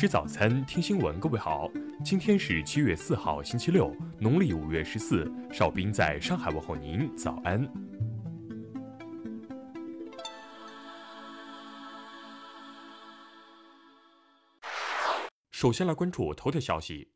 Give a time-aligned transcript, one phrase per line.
[0.00, 1.18] 吃早餐，听新闻。
[1.18, 1.68] 各位好，
[2.04, 5.28] 今天是七月四号，星期六，农历五月十四。
[5.52, 7.68] 邵兵在上海问候您，早安。
[15.50, 17.08] 首先来关注头条消息。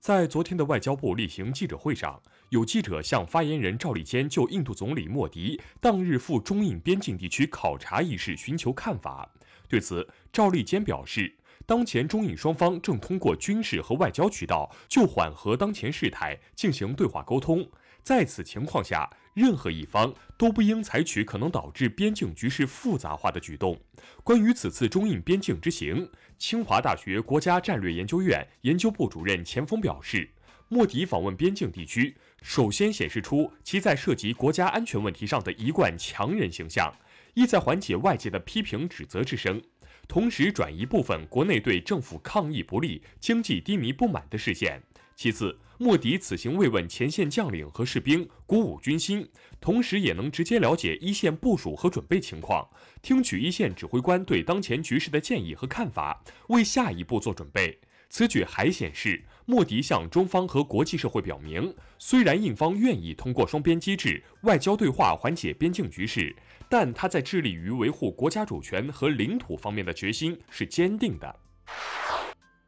[0.00, 2.20] 在昨天的外交部例行记者会上，
[2.50, 9.30] 有记者向发言人赵立坚就印度总理莫迪当日赴中印边境地区考察一事寻求看法。
[9.68, 11.34] 对此，赵立坚表示，
[11.66, 17.68] 当前中印双方正通过军事和外交渠道就缓和当前事态进行对话沟通。
[18.02, 23.76] 在此情况下，任何一方都不应采取可能导致边境局势复杂化的举动。
[24.22, 26.08] 关于此次中印边境之行，
[26.38, 30.30] 清华大学国家战略研究院研究部主任钱锋表示，
[30.68, 36.94] 莫迪访问边境地区，首先显示出其在涉及国家安全问题上的一贯强人形象，
[37.36, 39.62] 意在缓解外界的批评指责之声。
[40.08, 44.82] 同时转移部分国内对政府抗疫不力、经济低迷不满的视线。
[45.14, 49.28] 其次，莫迪此行慰问前线将领和士兵，鼓舞军心，
[49.60, 52.66] 同时也能直接了解一线部署和准备情况，
[53.02, 57.78] 听取一线指挥官对当前局势的建议和看法，为下一步做准备。
[58.08, 66.34] 此举还显示，莫迪向中方和国际社会表明，虽然印方愿意通过双边机制、外交对话缓解边境局势，
[66.68, 71.36] 但他在致力于维护国家主权和领土方面的决心是坚定的。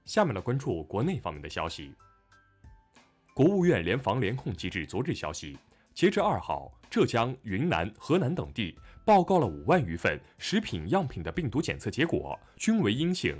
[0.04, 1.92] 下面来关注国内方面的消息。
[3.32, 5.56] 国务院联防联控机制昨日消息，
[5.94, 13.36] 截至二号，浙江、云南、河南等地报告了五万余份食品样品的病毒检测结果，均为阴性。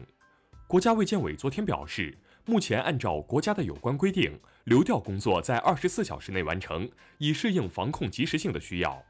[0.69, 9.03] 国家卫健委昨天表示，目前按照国家的有关规定，流调工作在二十四小时内完成，以适应防控及时性的需要。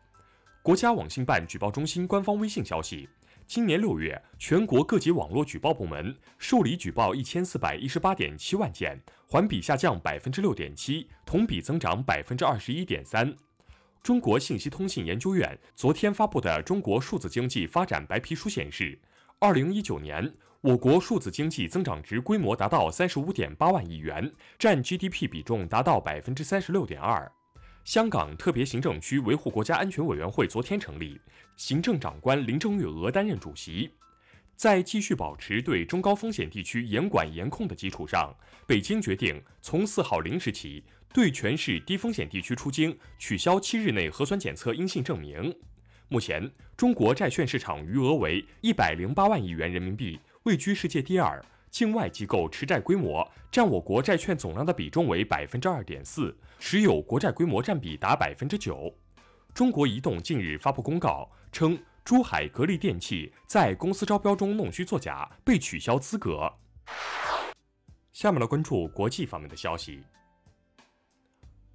[0.63, 3.09] 国家网信办举报中心官方微信消息，
[3.45, 13.35] 今年六月，全国各级网络举报部门受理举报一千四百一十八点七万件，环比下降百分之六点七，同比增长百分之二十一点三。
[14.01, 18.97] 中国信息通信研究院昨天发布的《中国数字经济发展白皮书》显示，
[19.41, 20.33] 二零一九年。
[20.63, 27.31] 我国数字经济增长值规模达到三十五点八万亿元，占 GDP 比重达到百分之三十六点二。
[27.85, 31.21] 香港特别行政区维护国家安全委员会昨天成立，
[31.55, 33.89] 行政长官林郑月娥担任主席。
[34.57, 38.35] 在继续保持对中高风险地区严管严控的基础上，
[38.67, 40.83] 北京决定从四号零时起，
[41.15, 45.55] 对全市低风险地区出京取消七日内核酸检测阴性证明。
[46.09, 50.19] 目前，中国债券市场余额为一百零八万亿元人民币。
[50.45, 58.95] 位居世界第二，境外机构持债规模占我国债券总量的比重为百分之二点四，持有国债规模占比达百分之九。
[59.53, 66.51] 中国移动近日发布公告称，珠海格力电器在公司招标中弄虚作假，被取消资格。
[68.13, 70.03] 下面来关注国际方面的消息。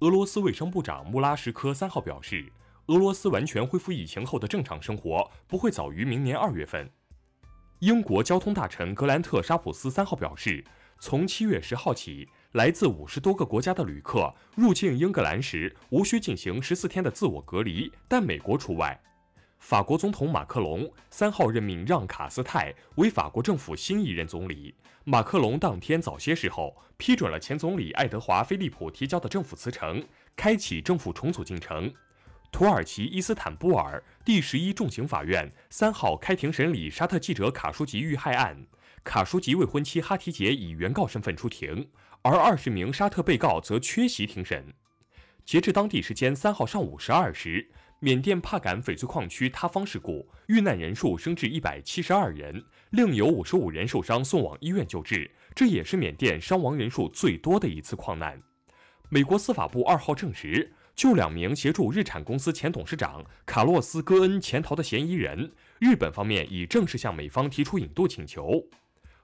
[0.00, 2.50] 俄罗斯卫生部长穆拉什科三号表示，
[2.86, 6.90] 俄罗斯完全恢复疫情后的正常生活不会早于明年二月份。
[7.84, 10.64] 英国交通大臣格兰特·沙普斯三号表示，
[10.98, 18.98] 从七月十号起，来自五十多个国家的旅客入境英格兰时无需进行十四天的自我隔离，但美国除外。
[19.58, 24.74] 法国总统马克龙三号任命让·卡斯泰为法国政府新一任总理。
[25.04, 30.02] 马克龙当天早些时候批准了前总理爱德华·菲利普提交的政府辞呈，
[30.34, 31.92] 开启政府重组进程。
[32.54, 38.64] 土耳其伊斯坦布尔第十一重刑法院三号开庭审理沙特记者卡舒吉遇害案，
[39.02, 41.88] 卡舒吉未婚妻哈提杰以原告身份出庭，
[42.22, 44.72] 而二十名沙特被告则缺席庭审。
[45.44, 58.40] 截至当地时间三号上午十二时，缅甸帕敢翡翠矿区塌方事故遇难人数升至一百七十二人，另有五十五人受伤送往医院救治，这也是缅甸伤亡人数最多的一次矿难。
[59.08, 60.72] 美国司法部二号证实。
[60.94, 65.50] 就两名协助日产公司前董事长卡洛斯·戈恩潜逃的嫌疑人，
[65.80, 68.64] 日本方面已正式向美方提出引渡请求。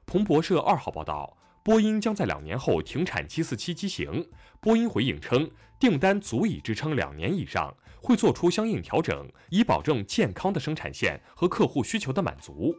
[0.04, 4.28] 彭博社二号报道，波音将在两年后停产747机型。
[4.60, 12.74] 波音回应称，订单足以支撑两年以上，会做出相应调整，以保证健康的生产线和客户需求的满足。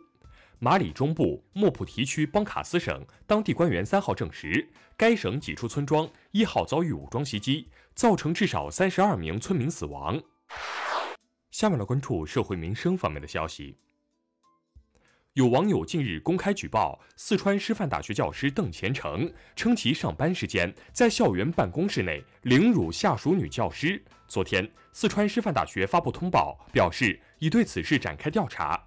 [0.63, 10.21] 马里中部莫普提区邦卡斯省当地官员三号证实，该省几处村庄一号遭遇武装袭击，造成至少三十二名村民死亡。
[11.49, 13.75] 下面来关注社会民生方面的消息。
[15.33, 23.99] 有网友近日公开举报四川师范大学教师邓前程，称其上班时间在校园办公室内凌辱下属女教师。
[24.27, 28.79] 昨天，四川师范大学发布通报，表示已对此事展开调查。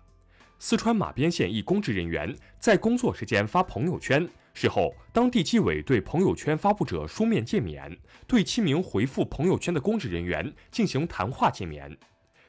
[0.59, 7.95] 四川马边县一公职人员在工作时间发朋友圈，事后当地纪委对朋友圈发布者书面诫勉，
[8.27, 11.95] 对七名回复朋友圈的公职人员进行谈话诫勉。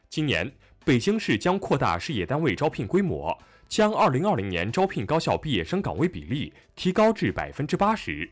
[0.10, 0.50] 今年，
[0.86, 3.38] 北京市将扩大事业单位招聘规模，
[3.68, 8.30] 将2020年招聘高校毕业生岗位比例提高至百分之八十。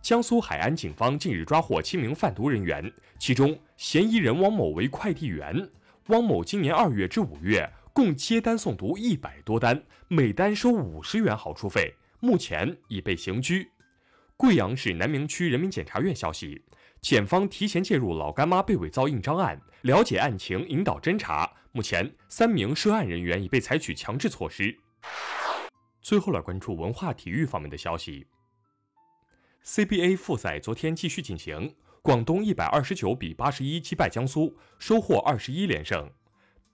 [0.00, 5.68] 江苏海安警方近日抓获七名贩毒人员，其中嫌疑人汪某为快递员。
[6.06, 7.68] 汪某今年二月至五月。
[8.00, 13.70] 共接单送毒一百多单，每单收五十元好处费，目前已被刑拘。
[14.38, 16.64] 贵阳市南明区人民检察院消息，
[17.02, 21.52] 检方提前介入老干妈被伪造印章案，了解案情，引导侦查。
[21.72, 24.74] 目前，三名涉案人员已被采取强制措施。
[26.00, 28.26] 最后来关注文化体育方面的消息。
[29.62, 36.10] CBA 复赛昨天继续进行，广东一百二十九比八十一击败江苏，收获二十一连胜。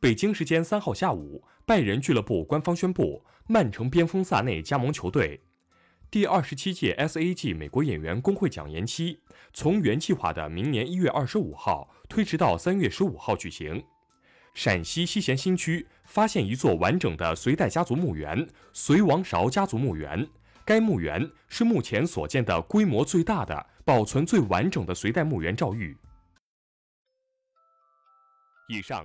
[0.06, 5.42] 北京时间三号下午，拜仁俱乐部官方宣布，曼城边锋萨内加盟球队。
[6.12, 9.18] 第二十七届 SAG 美国演员工会奖延期，
[9.52, 13.82] 从原计划的明年一月二十五号推迟到三月十五号举行。
[14.54, 20.24] 陕西西咸新区发现一座完整的隋代家族墓园——隋王韶家族墓园。
[20.64, 25.96] 该墓园是目前所见的规模最大的、保存最完整的隋代墓园赵玉。
[28.68, 29.04] 以上